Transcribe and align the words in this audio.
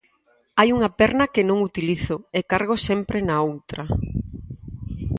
Hai 0.59 0.69
unha 0.77 0.89
perna 0.99 1.31
que 1.33 1.47
non 1.49 1.59
utilizo 1.69 2.15
e 2.37 2.39
cargo 2.51 2.75
sempre 2.87 3.17
na 3.27 3.35
outra. 3.51 3.83